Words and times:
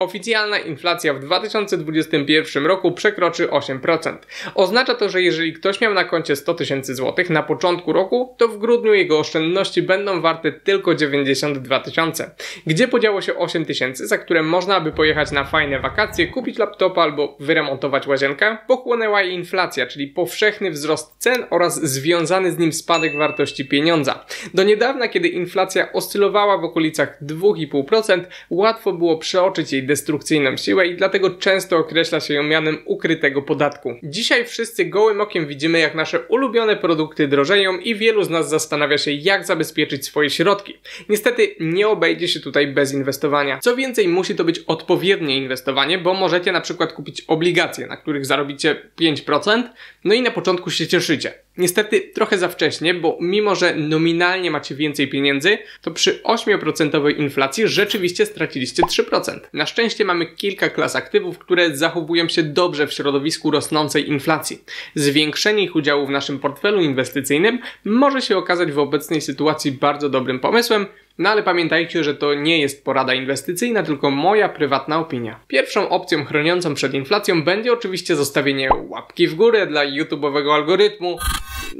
Oficjalna 0.00 0.58
inflacja 0.58 1.14
w 1.14 1.20
2021 1.20 2.66
roku 2.66 2.92
przekroczy 2.92 3.46
8%. 3.46 4.16
Oznacza 4.54 4.94
to, 4.94 5.08
że 5.08 5.22
jeżeli 5.22 5.52
ktoś 5.52 5.80
miał 5.80 5.94
na 5.94 6.04
koncie 6.04 6.36
100 6.36 6.54
tysięcy 6.54 6.94
złotych 6.94 7.30
na 7.30 7.42
początku 7.42 7.92
roku, 7.92 8.34
to 8.38 8.48
w 8.48 8.58
grudniu 8.58 8.94
jego 8.94 9.18
oszczędności 9.18 9.82
będą 9.82 10.20
warte 10.20 10.52
tylko 10.52 10.94
92 10.94 11.80
tysiące. 11.80 12.30
Gdzie 12.66 12.88
podziało 12.88 13.20
się 13.20 13.36
8 13.36 13.64
tysięcy, 13.64 14.06
za 14.06 14.18
które 14.18 14.42
można 14.42 14.80
by 14.80 14.92
pojechać 14.92 15.30
na 15.30 15.44
fajne 15.44 15.80
wakacje, 15.80 16.26
kupić 16.26 16.58
laptopa 16.58 17.02
albo 17.02 17.36
wyremontować 17.40 18.06
łazienkę? 18.06 18.56
Pochłonęła 18.66 19.22
jej 19.22 19.34
inflacja, 19.34 19.86
czyli 19.86 20.06
powszechny 20.06 20.70
wzrost 20.70 21.14
cen 21.18 21.44
oraz 21.50 21.82
związany 21.82 22.52
z 22.52 22.58
nim 22.58 22.72
spadek 22.72 23.16
wartości 23.16 23.68
pieniądza. 23.68 24.24
Do 24.54 24.62
niedawna, 24.62 25.08
kiedy 25.08 25.28
inflacja 25.28 25.92
oscylowała 25.92 26.58
w 26.58 26.64
okolicach 26.64 27.22
2,5%, 27.22 28.24
łatwo 28.50 28.92
było 28.92 29.18
przeoczyć 29.18 29.72
jej 29.72 29.87
destrukcyjną 29.88 30.56
siłę 30.56 30.86
i 30.86 30.96
dlatego 30.96 31.30
często 31.30 31.76
określa 31.76 32.20
się 32.20 32.34
ją 32.34 32.42
mianem 32.42 32.78
ukrytego 32.84 33.42
podatku. 33.42 33.94
Dzisiaj 34.02 34.44
wszyscy 34.44 34.84
gołym 34.84 35.20
okiem 35.20 35.46
widzimy, 35.46 35.78
jak 35.78 35.94
nasze 35.94 36.20
ulubione 36.20 36.76
produkty 36.76 37.28
drożeją 37.28 37.78
i 37.78 37.94
wielu 37.94 38.24
z 38.24 38.30
nas 38.30 38.48
zastanawia 38.48 38.98
się, 38.98 39.12
jak 39.12 39.46
zabezpieczyć 39.46 40.06
swoje 40.06 40.30
środki. 40.30 40.74
Niestety 41.08 41.54
nie 41.60 41.88
obejdzie 41.88 42.28
się 42.28 42.40
tutaj 42.40 42.66
bez 42.66 42.94
inwestowania. 42.94 43.58
Co 43.58 43.76
więcej, 43.76 44.08
musi 44.08 44.34
to 44.34 44.44
być 44.44 44.58
odpowiednie 44.58 45.36
inwestowanie, 45.36 45.98
bo 45.98 46.14
możecie 46.14 46.52
na 46.52 46.60
przykład 46.60 46.92
kupić 46.92 47.20
obligacje, 47.20 47.86
na 47.86 47.96
których 47.96 48.26
zarobicie 48.26 48.76
5%, 49.00 49.62
no 50.04 50.14
i 50.14 50.22
na 50.22 50.30
początku 50.30 50.70
się 50.70 50.86
cieszycie. 50.86 51.34
Niestety 51.58 52.00
trochę 52.00 52.38
za 52.38 52.48
wcześnie, 52.48 52.94
bo 52.94 53.18
mimo, 53.20 53.54
że 53.54 53.74
nominalnie 53.74 54.50
macie 54.50 54.74
więcej 54.74 55.08
pieniędzy, 55.08 55.58
to 55.82 55.90
przy 55.90 56.22
8% 56.22 57.18
inflacji 57.18 57.68
rzeczywiście 57.68 58.26
straciliście 58.26 58.82
3%. 58.82 59.40
Na 59.52 59.66
szczęście 59.66 60.04
mamy 60.04 60.26
kilka 60.26 60.68
klas 60.68 60.96
aktywów, 60.96 61.38
które 61.38 61.76
zachowują 61.76 62.28
się 62.28 62.42
dobrze 62.42 62.86
w 62.86 62.92
środowisku 62.92 63.50
rosnącej 63.50 64.08
inflacji. 64.08 64.64
Zwiększenie 64.94 65.62
ich 65.64 65.76
udziału 65.76 66.06
w 66.06 66.10
naszym 66.10 66.38
portfelu 66.38 66.80
inwestycyjnym 66.80 67.58
może 67.84 68.22
się 68.22 68.36
okazać 68.36 68.72
w 68.72 68.78
obecnej 68.78 69.20
sytuacji 69.20 69.72
bardzo 69.72 70.08
dobrym 70.08 70.40
pomysłem, 70.40 70.86
no 71.18 71.30
ale 71.30 71.42
pamiętajcie, 71.42 72.04
że 72.04 72.14
to 72.14 72.34
nie 72.34 72.60
jest 72.60 72.84
porada 72.84 73.14
inwestycyjna, 73.14 73.82
tylko 73.82 74.10
moja 74.10 74.48
prywatna 74.48 74.98
opinia. 74.98 75.40
Pierwszą 75.48 75.88
opcją 75.88 76.24
chroniącą 76.24 76.74
przed 76.74 76.94
inflacją 76.94 77.42
będzie 77.42 77.72
oczywiście 77.72 78.16
zostawienie 78.16 78.70
łapki 78.88 79.26
w 79.26 79.34
górę 79.34 79.66
dla 79.66 79.86
YouTube'owego 79.86 80.54
algorytmu. 80.54 81.18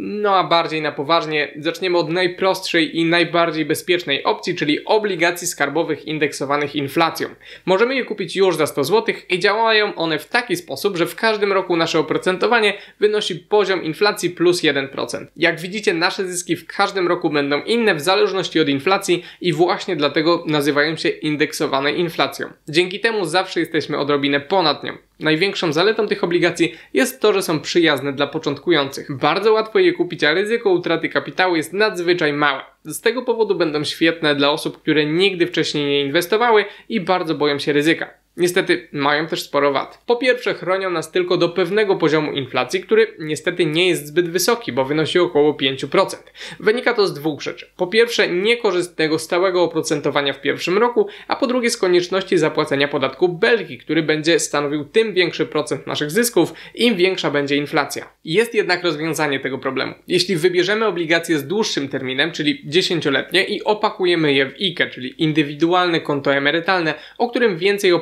No 0.01 0.37
a 0.37 0.45
bardziej 0.45 0.83
na 0.83 0.93
poważnie, 0.93 1.55
zaczniemy 1.57 1.99
od 1.99 2.09
najprostszej 2.09 2.99
i 2.99 3.05
najbardziej 3.05 3.65
bezpiecznej 3.65 4.25
opcji, 4.25 4.55
czyli 4.55 4.85
obligacji 4.85 5.47
skarbowych 5.47 6.05
indeksowanych 6.07 6.77
inflacją. 6.77 7.29
Możemy 7.67 7.95
je 7.95 8.05
kupić 8.05 8.37
już 8.37 8.57
za 8.57 8.67
100 8.67 8.85
zł 8.85 9.15
i 9.31 9.39
działają 9.39 9.95
one 9.95 10.19
w 10.19 10.29
taki 10.29 10.57
sposób, 10.57 10.97
że 10.97 11.07
w 11.07 11.17
każdym 11.17 11.53
roku 11.53 11.77
nasze 11.77 11.99
oprocentowanie 11.99 12.75
wynosi 13.01 13.37
poziom 13.37 13.85
inflacji 13.85 14.31
plus 14.31 14.63
1%. 14.63 15.27
Jak 15.37 15.61
widzicie, 15.61 15.95
nasze 15.95 16.27
zyski 16.27 16.57
w 16.57 16.67
każdym 16.67 17.09
roku 17.09 17.31
będą 17.31 17.61
inne 17.63 17.95
w 17.95 18.01
zależności 18.01 18.61
od 18.61 18.69
inflacji 18.69 19.25
i 19.41 19.53
właśnie 19.53 19.97
dlatego 19.97 20.45
nazywają 20.47 20.97
się 20.97 21.09
indeksowane 21.09 21.93
inflacją. 21.93 22.49
Dzięki 22.69 23.01
temu 23.01 23.25
zawsze 23.25 23.61
jesteśmy 23.61 23.99
odrobinę 23.99 24.41
ponad 24.41 24.85
nią. 24.85 25.08
Największą 25.21 25.73
zaletą 25.73 26.07
tych 26.07 26.25
obligacji 26.25 26.75
jest 26.95 27.21
to, 27.21 27.33
że 27.33 27.43
są 27.43 27.61
przyjazne 27.61 28.13
dla 28.13 28.27
początkujących. 28.27 29.17
Bardzo 29.17 29.53
łatwo 29.53 29.79
je 29.79 29.93
kupić, 29.93 30.25
a 30.25 30.35
ryzyko 30.35 30.71
utraty 30.71 31.09
kapitału 31.09 31.57
jest 31.57 31.73
nadzwyczaj 31.73 32.33
małe. 32.33 32.61
Z 32.85 33.01
tego 33.01 33.23
powodu 33.23 33.55
będą 33.55 33.85
świetne 33.85 34.35
dla 34.35 34.51
osób, 34.51 34.83
które 34.83 35.07
nigdy 35.07 35.47
wcześniej 35.47 35.87
nie 35.87 36.05
inwestowały 36.05 36.65
i 36.89 37.01
bardzo 37.01 37.35
boją 37.35 37.59
się 37.59 37.73
ryzyka. 37.73 38.11
Niestety 38.39 38.89
mają 38.93 39.27
też 39.27 39.43
sporo 39.43 39.73
wad. 39.73 40.03
Po 40.07 40.17
pierwsze 40.17 40.55
chronią 40.55 40.91
nas 40.91 41.13
tylko 41.13 41.37
do 41.37 41.49
pewnego 41.49 41.97
poziomu 41.97 42.33
inflacji, 42.33 42.81
który 42.81 43.15
niestety 43.19 43.67
nie 43.67 43.89
jest 43.89 44.07
zbyt 44.07 44.31
wysoki, 44.31 44.73
bo 44.73 44.85
wynosi 44.85 45.19
około 45.19 45.53
5%. 45.53 46.17
Wynika 46.61 46.95
to 46.95 47.07
z 47.07 47.15
dwóch 47.15 47.43
rzeczy. 47.43 47.71
Po 47.77 47.87
pierwsze 47.87 48.29
niekorzystnego 48.29 49.19
stałego 49.19 49.63
oprocentowania 49.63 50.33
w 50.33 50.41
pierwszym 50.41 50.79
roku, 50.79 51.09
a 51.29 51.37
po 51.37 51.47
drugie 51.47 51.71
z 51.71 51.77
konieczności 51.77 52.39
zapłacenia 52.39 52.89
podatku 52.89 53.29
Belgii, 53.29 53.79
który 53.79 54.03
będzie 54.03 54.39
stanowił 54.39 54.85
tym 54.85 55.15
większy 55.15 55.47
procent 55.47 55.87
naszych 55.87 56.11
zysków, 56.11 56.55
im 56.75 56.97
większa 56.97 57.31
będzie 57.31 57.57
inflacja. 57.57 58.13
Jest 58.25 58.55
jednak 58.55 58.85
rozwiązanie 58.85 59.41
tego 59.41 59.59
problemu. 59.59 59.95
Jeśli 60.09 60.37
wybierzemy 60.37 60.87
obligacje 60.87 61.39
z 61.39 61.47
dłuższym 61.47 61.89
terminem, 61.89 62.33
czyli 62.33 62.65
10-letnie 62.69 63.45
i 63.45 63.65
opakujemy 63.65 64.33
je 64.33 64.47
w 64.47 64.55
IKE, 64.61 64.91
czyli 64.91 65.23
indywidualne 65.23 66.01
konto 66.01 66.35
emerytalne, 66.35 66.95
o 67.19 67.31
którym 67.31 67.59
więcej 67.59 67.93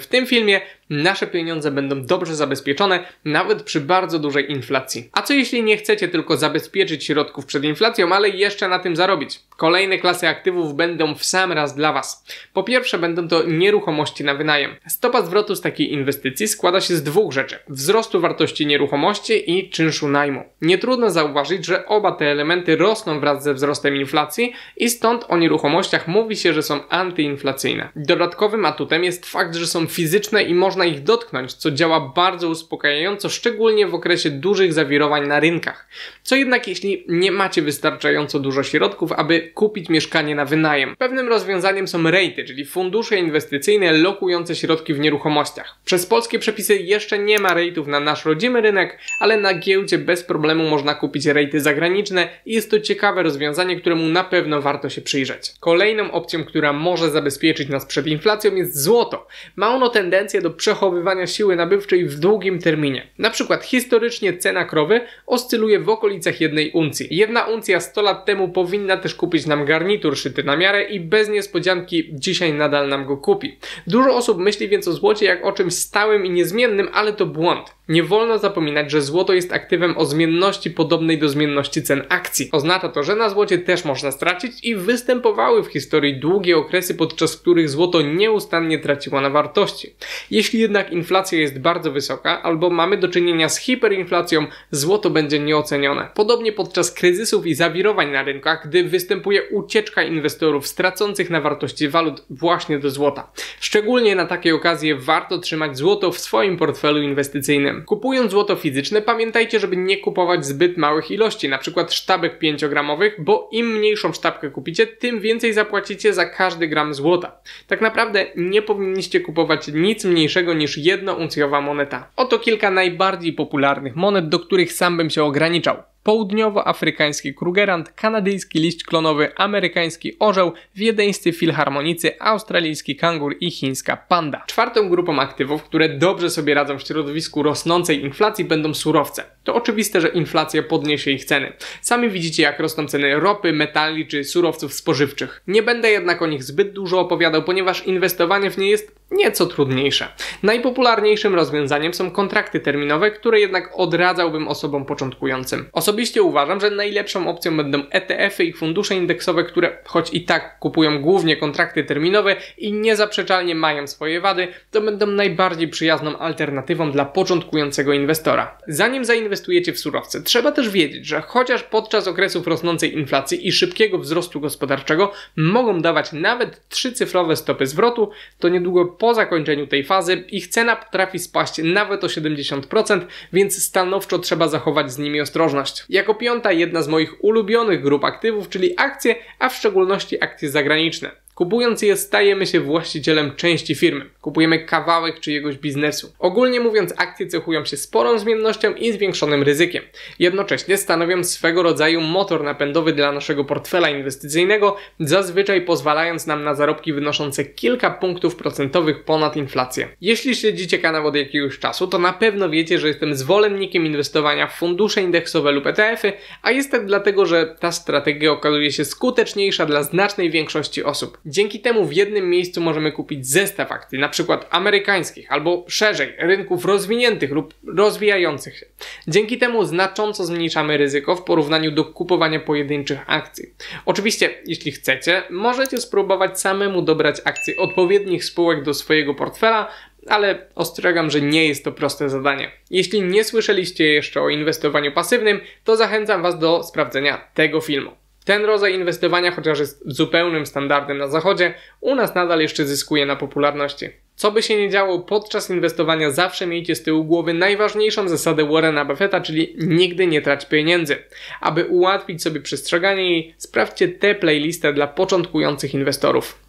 w 0.00 0.06
tym 0.06 0.26
filmie, 0.26 0.60
nasze 0.90 1.26
pieniądze 1.26 1.70
będą 1.70 2.02
dobrze 2.02 2.34
zabezpieczone, 2.36 3.04
nawet 3.24 3.62
przy 3.62 3.80
bardzo 3.80 4.18
dużej 4.18 4.52
inflacji. 4.52 5.10
A 5.12 5.22
co 5.22 5.34
jeśli 5.34 5.62
nie 5.62 5.76
chcecie 5.76 6.08
tylko 6.08 6.36
zabezpieczyć 6.36 7.04
środków 7.04 7.46
przed 7.46 7.64
inflacją, 7.64 8.12
ale 8.12 8.28
jeszcze 8.28 8.68
na 8.68 8.78
tym 8.78 8.96
zarobić? 8.96 9.40
Kolejne 9.56 9.98
klasy 9.98 10.28
aktywów 10.28 10.74
będą 10.74 11.14
w 11.14 11.24
sam 11.24 11.52
raz 11.52 11.74
dla 11.74 11.92
Was. 11.92 12.24
Po 12.52 12.62
pierwsze, 12.62 12.98
będą 12.98 13.28
to 13.28 13.42
nieruchomości 13.42 14.24
na 14.24 14.34
wynajem. 14.34 14.76
Stopa 14.86 15.22
zwrotu 15.22 15.54
z 15.54 15.60
takiej 15.60 15.92
inwestycji 15.92 16.48
składa 16.48 16.80
się 16.80 16.96
z 16.96 17.02
dwóch 17.02 17.32
rzeczy: 17.32 17.58
wzrostu 17.68 18.20
wartości 18.20 18.66
nieruchomości 18.66 19.58
i 19.58 19.70
czynszu 19.70 20.08
najmu. 20.08 20.44
Nie 20.62 20.78
trudno 20.78 21.10
zauważyć, 21.10 21.66
że 21.66 21.86
oba 21.86 22.12
te 22.12 22.26
elementy 22.26 22.76
rosną 22.76 23.20
wraz 23.20 23.42
ze 23.42 23.54
wzrostem 23.54 23.96
inflacji 23.96 24.52
i 24.76 24.90
stąd 24.90 25.24
o 25.28 25.36
nieruchomościach 25.36 26.08
mówi 26.08 26.36
się, 26.36 26.52
że 26.52 26.62
są 26.62 26.88
antyinflacyjne. 26.88 27.88
Dodatkowym 27.96 28.64
atutem 28.64 29.04
jest 29.04 29.26
fakt, 29.26 29.54
że 29.54 29.66
są 29.66 29.86
fizyczne 29.86 30.42
i 30.42 30.54
można 30.54 30.77
ich 30.84 31.02
dotknąć, 31.02 31.52
co 31.52 31.70
działa 31.70 32.00
bardzo 32.00 32.48
uspokajająco, 32.48 33.28
szczególnie 33.28 33.86
w 33.86 33.94
okresie 33.94 34.30
dużych 34.30 34.72
zawirowań 34.72 35.26
na 35.26 35.40
rynkach. 35.40 35.88
Co 36.22 36.36
jednak 36.36 36.68
jeśli 36.68 37.04
nie 37.08 37.32
macie 37.32 37.62
wystarczająco 37.62 38.40
dużo 38.40 38.62
środków, 38.62 39.12
aby 39.12 39.40
kupić 39.54 39.88
mieszkanie 39.88 40.34
na 40.34 40.44
wynajem? 40.44 40.96
Pewnym 40.98 41.28
rozwiązaniem 41.28 41.88
są 41.88 42.10
rejty, 42.10 42.44
czyli 42.44 42.64
fundusze 42.64 43.16
inwestycyjne 43.16 43.92
lokujące 43.92 44.56
środki 44.56 44.94
w 44.94 44.98
nieruchomościach. 44.98 45.74
Przez 45.84 46.06
polskie 46.06 46.38
przepisy 46.38 46.76
jeszcze 46.76 47.18
nie 47.18 47.38
ma 47.38 47.54
rejtów 47.54 47.86
na 47.86 48.00
nasz 48.00 48.24
rodzimy 48.24 48.60
rynek, 48.60 48.98
ale 49.20 49.36
na 49.36 49.54
giełdzie 49.54 49.98
bez 49.98 50.24
problemu 50.24 50.68
można 50.68 50.94
kupić 50.94 51.26
rejty 51.26 51.60
zagraniczne 51.60 52.28
i 52.46 52.52
jest 52.54 52.70
to 52.70 52.80
ciekawe 52.80 53.22
rozwiązanie, 53.22 53.80
któremu 53.80 54.06
na 54.06 54.24
pewno 54.24 54.62
warto 54.62 54.90
się 54.90 55.00
przyjrzeć. 55.00 55.52
Kolejną 55.60 56.10
opcją, 56.12 56.44
która 56.44 56.72
może 56.72 57.10
zabezpieczyć 57.10 57.68
nas 57.68 57.86
przed 57.86 58.06
inflacją 58.06 58.54
jest 58.54 58.82
złoto. 58.82 59.26
Ma 59.56 59.74
ono 59.74 59.88
tendencję 59.88 60.40
do 60.40 60.50
przechowywania 60.68 61.26
siły 61.26 61.56
nabywczej 61.56 62.04
w 62.04 62.18
długim 62.18 62.58
terminie. 62.58 63.06
Na 63.18 63.30
przykład 63.30 63.64
historycznie 63.64 64.36
cena 64.36 64.64
krowy 64.64 65.00
oscyluje 65.26 65.80
w 65.80 65.88
okolicach 65.88 66.40
jednej 66.40 66.70
uncji. 66.70 67.06
Jedna 67.10 67.44
uncja 67.44 67.80
100 67.80 68.02
lat 68.02 68.24
temu 68.24 68.48
powinna 68.48 68.96
też 68.96 69.14
kupić 69.14 69.46
nam 69.46 69.64
garnitur 69.64 70.16
szyty 70.16 70.44
na 70.44 70.56
miarę 70.56 70.82
i 70.82 71.00
bez 71.00 71.28
niespodzianki 71.28 72.08
dzisiaj 72.12 72.52
nadal 72.52 72.88
nam 72.88 73.06
go 73.06 73.16
kupi. 73.16 73.58
Dużo 73.86 74.16
osób 74.16 74.38
myśli 74.38 74.68
więc 74.68 74.88
o 74.88 74.92
złocie 74.92 75.26
jak 75.26 75.44
o 75.44 75.52
czymś 75.52 75.74
stałym 75.74 76.26
i 76.26 76.30
niezmiennym, 76.30 76.88
ale 76.92 77.12
to 77.12 77.26
błąd. 77.26 77.77
Nie 77.88 78.02
wolno 78.02 78.38
zapominać, 78.38 78.90
że 78.90 79.02
złoto 79.02 79.32
jest 79.32 79.52
aktywem 79.52 79.98
o 79.98 80.04
zmienności 80.04 80.70
podobnej 80.70 81.18
do 81.18 81.28
zmienności 81.28 81.82
cen 81.82 82.02
akcji. 82.08 82.48
Oznacza 82.52 82.88
to, 82.88 83.02
że 83.02 83.16
na 83.16 83.30
złocie 83.30 83.58
też 83.58 83.84
można 83.84 84.10
stracić 84.10 84.64
i 84.64 84.76
występowały 84.76 85.62
w 85.62 85.66
historii 85.66 86.20
długie 86.20 86.56
okresy, 86.56 86.94
podczas 86.94 87.36
których 87.36 87.68
złoto 87.68 88.02
nieustannie 88.02 88.78
traciło 88.78 89.20
na 89.20 89.30
wartości. 89.30 89.94
Jeśli 90.30 90.60
jednak 90.60 90.92
inflacja 90.92 91.38
jest 91.38 91.58
bardzo 91.58 91.92
wysoka 91.92 92.42
albo 92.42 92.70
mamy 92.70 92.96
do 92.96 93.08
czynienia 93.08 93.48
z 93.48 93.58
hiperinflacją, 93.58 94.46
złoto 94.70 95.10
będzie 95.10 95.38
nieocenione. 95.38 96.08
Podobnie 96.14 96.52
podczas 96.52 96.92
kryzysów 96.92 97.46
i 97.46 97.54
zawirowań 97.54 98.10
na 98.10 98.22
rynkach, 98.22 98.68
gdy 98.68 98.84
występuje 98.84 99.42
ucieczka 99.42 100.02
inwestorów 100.02 100.66
stracących 100.66 101.30
na 101.30 101.40
wartości 101.40 101.88
walut 101.88 102.24
właśnie 102.30 102.78
do 102.78 102.90
złota. 102.90 103.32
Szczególnie 103.60 104.14
na 104.14 104.26
takie 104.26 104.54
okazje 104.54 104.96
warto 104.96 105.38
trzymać 105.38 105.78
złoto 105.78 106.12
w 106.12 106.18
swoim 106.18 106.56
portfelu 106.56 107.02
inwestycyjnym. 107.02 107.77
Kupując 107.86 108.30
złoto 108.30 108.56
fizyczne, 108.56 109.02
pamiętajcie, 109.02 109.60
żeby 109.60 109.76
nie 109.76 109.96
kupować 109.96 110.46
zbyt 110.46 110.76
małych 110.76 111.10
ilości, 111.10 111.46
np. 111.46 111.86
sztabek 111.88 112.42
5-gramowych, 112.42 113.10
bo 113.18 113.48
im 113.52 113.66
mniejszą 113.66 114.12
sztabkę 114.12 114.50
kupicie, 114.50 114.86
tym 114.86 115.20
więcej 115.20 115.52
zapłacicie 115.52 116.14
za 116.14 116.26
każdy 116.26 116.68
gram 116.68 116.94
złota. 116.94 117.40
Tak 117.66 117.80
naprawdę 117.80 118.26
nie 118.36 118.62
powinniście 118.62 119.20
kupować 119.20 119.68
nic 119.68 120.04
mniejszego 120.04 120.54
niż 120.54 120.78
jednouncjowa 120.78 121.60
moneta. 121.60 122.10
Oto 122.16 122.38
kilka 122.38 122.70
najbardziej 122.70 123.32
popularnych 123.32 123.96
monet, 123.96 124.28
do 124.28 124.38
których 124.38 124.72
sam 124.72 124.96
bym 124.96 125.10
się 125.10 125.24
ograniczał 125.24 125.76
południowoafrykański 126.08 127.34
krugerant, 127.34 127.92
kanadyjski 127.92 128.58
liść 128.58 128.84
klonowy, 128.84 129.36
amerykański 129.36 130.16
orzeł, 130.18 130.52
wiedeńscy 130.74 131.32
filharmonicy, 131.32 132.20
australijski 132.20 132.96
kangur 132.96 133.36
i 133.40 133.50
chińska 133.50 133.96
panda. 133.96 134.44
Czwartą 134.46 134.88
grupą 134.88 135.20
aktywów, 135.20 135.62
które 135.62 135.88
dobrze 135.88 136.30
sobie 136.30 136.54
radzą 136.54 136.78
w 136.78 136.82
środowisku 136.82 137.42
rosnącej 137.42 138.04
inflacji 138.04 138.44
będą 138.44 138.74
surowce. 138.74 139.24
To 139.44 139.54
oczywiste, 139.54 140.00
że 140.00 140.08
inflacja 140.08 140.62
podniesie 140.62 141.10
ich 141.10 141.24
ceny. 141.24 141.52
Sami 141.80 142.08
widzicie 142.10 142.42
jak 142.42 142.60
rosną 142.60 142.86
ceny 142.86 143.20
ropy, 143.20 143.52
metali 143.52 144.06
czy 144.06 144.24
surowców 144.24 144.74
spożywczych. 144.74 145.42
Nie 145.46 145.62
będę 145.62 145.90
jednak 145.90 146.22
o 146.22 146.26
nich 146.26 146.44
zbyt 146.44 146.72
dużo 146.72 147.00
opowiadał, 147.00 147.42
ponieważ 147.42 147.86
inwestowanie 147.86 148.50
w 148.50 148.58
nie 148.58 148.70
jest 148.70 148.97
nieco 149.10 149.46
trudniejsze. 149.46 150.08
Najpopularniejszym 150.42 151.34
rozwiązaniem 151.34 151.94
są 151.94 152.10
kontrakty 152.10 152.60
terminowe, 152.60 153.10
które 153.10 153.40
jednak 153.40 153.70
odradzałbym 153.74 154.48
osobom 154.48 154.84
początkującym. 154.84 155.68
Osobiście 155.72 156.22
uważam, 156.22 156.60
że 156.60 156.70
najlepszą 156.70 157.28
opcją 157.28 157.56
będą 157.56 157.82
ETF-y 157.90 158.44
i 158.44 158.52
fundusze 158.52 158.94
indeksowe, 158.94 159.44
które 159.44 159.78
choć 159.84 160.14
i 160.14 160.24
tak 160.24 160.58
kupują 160.58 161.02
głównie 161.02 161.36
kontrakty 161.36 161.84
terminowe 161.84 162.36
i 162.58 162.72
niezaprzeczalnie 162.72 163.54
mają 163.54 163.86
swoje 163.86 164.20
wady, 164.20 164.48
to 164.70 164.80
będą 164.80 165.06
najbardziej 165.06 165.68
przyjazną 165.68 166.18
alternatywą 166.18 166.92
dla 166.92 167.04
początkującego 167.04 167.92
inwestora. 167.92 168.58
Zanim 168.68 169.04
zainwestujecie 169.04 169.72
w 169.72 169.78
surowce, 169.78 170.22
trzeba 170.22 170.52
też 170.52 170.70
wiedzieć, 170.70 171.06
że 171.06 171.20
chociaż 171.20 171.62
podczas 171.62 172.08
okresów 172.08 172.46
rosnącej 172.46 172.94
inflacji 172.94 173.48
i 173.48 173.52
szybkiego 173.52 173.98
wzrostu 173.98 174.40
gospodarczego 174.40 175.12
mogą 175.36 175.80
dawać 175.80 176.12
nawet 176.12 176.68
trzycyfrowe 176.68 177.36
stopy 177.36 177.66
zwrotu, 177.66 178.10
to 178.38 178.48
niedługo 178.48 178.97
po 178.98 179.14
zakończeniu 179.14 179.66
tej 179.66 179.84
fazy 179.84 180.24
ich 180.30 180.48
cena 180.48 180.76
potrafi 180.76 181.18
spaść 181.18 181.60
nawet 181.64 182.04
o 182.04 182.06
70%, 182.06 183.00
więc 183.32 183.64
stanowczo 183.64 184.18
trzeba 184.18 184.48
zachować 184.48 184.92
z 184.92 184.98
nimi 184.98 185.20
ostrożność. 185.20 185.84
Jako 185.88 186.14
piąta 186.14 186.52
jedna 186.52 186.82
z 186.82 186.88
moich 186.88 187.24
ulubionych 187.24 187.82
grup 187.82 188.04
aktywów, 188.04 188.48
czyli 188.48 188.74
akcje, 188.78 189.14
a 189.38 189.48
w 189.48 189.54
szczególności 189.54 190.22
akcje 190.22 190.50
zagraniczne. 190.50 191.10
Kupując 191.38 191.82
je, 191.82 191.96
stajemy 191.96 192.46
się 192.46 192.60
właścicielem 192.60 193.36
części 193.36 193.74
firmy. 193.74 194.10
Kupujemy 194.20 194.58
kawałek 194.58 195.20
czyjegoś 195.20 195.56
biznesu. 195.56 196.12
Ogólnie 196.18 196.60
mówiąc, 196.60 196.94
akcje 196.96 197.26
cechują 197.26 197.64
się 197.64 197.76
sporą 197.76 198.18
zmiennością 198.18 198.74
i 198.74 198.92
zwiększonym 198.92 199.42
ryzykiem. 199.42 199.84
Jednocześnie 200.18 200.76
stanowią 200.76 201.24
swego 201.24 201.62
rodzaju 201.62 202.00
motor 202.00 202.44
napędowy 202.44 202.92
dla 202.92 203.12
naszego 203.12 203.44
portfela 203.44 203.90
inwestycyjnego, 203.90 204.76
zazwyczaj 205.00 205.62
pozwalając 205.62 206.26
nam 206.26 206.44
na 206.44 206.54
zarobki 206.54 206.92
wynoszące 206.92 207.44
kilka 207.44 207.90
punktów 207.90 208.36
procentowych 208.36 209.04
ponad 209.04 209.36
inflację. 209.36 209.88
Jeśli 210.00 210.36
śledzicie 210.36 210.78
kanał 210.78 211.06
od 211.06 211.16
jakiegoś 211.16 211.58
czasu, 211.58 211.86
to 211.86 211.98
na 211.98 212.12
pewno 212.12 212.50
wiecie, 212.50 212.78
że 212.78 212.88
jestem 212.88 213.14
zwolennikiem 213.14 213.86
inwestowania 213.86 214.46
w 214.46 214.58
fundusze 214.58 215.02
indeksowe 215.02 215.52
lub 215.52 215.66
ETF-y, 215.66 216.12
a 216.42 216.50
jest 216.50 216.70
tak 216.70 216.86
dlatego, 216.86 217.26
że 217.26 217.56
ta 217.60 217.72
strategia 217.72 218.32
okazuje 218.32 218.72
się 218.72 218.84
skuteczniejsza 218.84 219.66
dla 219.66 219.82
znacznej 219.82 220.30
większości 220.30 220.84
osób. 220.84 221.18
Dzięki 221.30 221.60
temu 221.60 221.84
w 221.84 221.92
jednym 221.92 222.30
miejscu 222.30 222.60
możemy 222.60 222.92
kupić 222.92 223.26
zestaw 223.26 223.72
akcji, 223.72 223.98
na 223.98 224.08
przykład 224.08 224.46
amerykańskich 224.50 225.32
albo 225.32 225.64
szerzej 225.68 226.14
rynków 226.18 226.64
rozwiniętych 226.64 227.30
lub 227.30 227.54
rozwijających 227.66 228.58
się. 228.58 228.66
Dzięki 229.08 229.38
temu 229.38 229.64
znacząco 229.64 230.24
zmniejszamy 230.24 230.76
ryzyko 230.76 231.16
w 231.16 231.24
porównaniu 231.24 231.70
do 231.70 231.84
kupowania 231.84 232.40
pojedynczych 232.40 232.98
akcji. 233.06 233.44
Oczywiście, 233.86 234.30
jeśli 234.46 234.72
chcecie, 234.72 235.22
możecie 235.30 235.78
spróbować 235.78 236.40
samemu 236.40 236.82
dobrać 236.82 237.16
akcje 237.24 237.56
odpowiednich 237.56 238.24
spółek 238.24 238.62
do 238.62 238.74
swojego 238.74 239.14
portfela, 239.14 239.70
ale 240.06 240.46
ostrzegam, 240.54 241.10
że 241.10 241.20
nie 241.20 241.46
jest 241.46 241.64
to 241.64 241.72
proste 241.72 242.10
zadanie. 242.10 242.50
Jeśli 242.70 243.02
nie 243.02 243.24
słyszeliście 243.24 243.84
jeszcze 243.84 244.22
o 244.22 244.28
inwestowaniu 244.28 244.92
pasywnym, 244.92 245.40
to 245.64 245.76
zachęcam 245.76 246.22
Was 246.22 246.38
do 246.38 246.62
sprawdzenia 246.62 247.28
tego 247.34 247.60
filmu. 247.60 248.07
Ten 248.28 248.44
rodzaj 248.44 248.74
inwestowania, 248.74 249.30
chociaż 249.30 249.58
jest 249.58 249.82
zupełnym 249.86 250.46
standardem 250.46 250.98
na 250.98 251.08
zachodzie, 251.08 251.54
u 251.80 251.94
nas 251.94 252.14
nadal 252.14 252.40
jeszcze 252.40 252.66
zyskuje 252.66 253.06
na 253.06 253.16
popularności. 253.16 253.88
Co 254.16 254.30
by 254.30 254.42
się 254.42 254.56
nie 254.56 254.70
działo, 254.70 254.98
podczas 254.98 255.50
inwestowania 255.50 256.10
zawsze 256.10 256.46
miejcie 256.46 256.74
z 256.74 256.82
tyłu 256.82 257.04
głowy 257.04 257.34
najważniejszą 257.34 258.08
zasadę 258.08 258.44
Warrena 258.44 258.84
Buffetta, 258.84 259.20
czyli 259.20 259.56
nigdy 259.58 260.06
nie 260.06 260.22
trać 260.22 260.46
pieniędzy. 260.46 260.96
Aby 261.40 261.64
ułatwić 261.64 262.22
sobie 262.22 262.40
przestrzeganie 262.40 263.10
jej, 263.10 263.34
sprawdźcie 263.38 263.88
tę 263.88 264.14
playlistę 264.14 264.72
dla 264.72 264.86
początkujących 264.86 265.74
inwestorów. 265.74 266.47